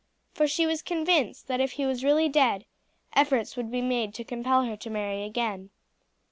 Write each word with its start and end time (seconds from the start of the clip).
For 0.33 0.47
she 0.47 0.65
was 0.65 0.81
convinced 0.81 1.45
that 1.47 1.61
if 1.61 1.73
he 1.73 1.85
was 1.85 2.03
really 2.03 2.27
dead, 2.27 2.65
efforts 3.13 3.55
would 3.55 3.69
be 3.69 3.83
made 3.83 4.15
to 4.15 4.23
compel 4.23 4.63
her 4.63 4.75
to 4.77 4.89
marry 4.89 5.21
again. 5.21 5.69